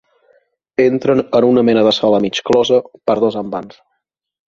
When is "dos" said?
3.29-3.43